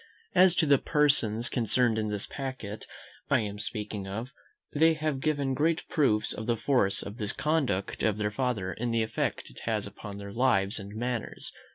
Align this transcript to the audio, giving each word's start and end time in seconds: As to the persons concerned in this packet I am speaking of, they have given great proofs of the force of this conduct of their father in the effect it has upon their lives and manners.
As 0.33 0.55
to 0.55 0.65
the 0.65 0.79
persons 0.79 1.47
concerned 1.47 1.99
in 1.99 2.07
this 2.07 2.25
packet 2.25 2.87
I 3.29 3.41
am 3.41 3.59
speaking 3.59 4.07
of, 4.07 4.31
they 4.73 4.95
have 4.95 5.19
given 5.19 5.53
great 5.53 5.87
proofs 5.89 6.33
of 6.33 6.47
the 6.47 6.57
force 6.57 7.03
of 7.03 7.17
this 7.17 7.33
conduct 7.33 8.01
of 8.01 8.17
their 8.17 8.31
father 8.31 8.73
in 8.73 8.89
the 8.89 9.03
effect 9.03 9.51
it 9.51 9.59
has 9.65 9.85
upon 9.85 10.17
their 10.17 10.33
lives 10.33 10.79
and 10.79 10.95
manners. 10.95 11.51